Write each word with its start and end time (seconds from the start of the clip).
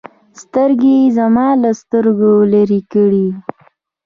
سترګې 0.41 0.93
يې 1.01 1.13
زما 1.17 1.47
له 1.61 1.71
سترګو 1.81 2.33
لرې 2.51 2.79
كړې. 2.91 3.27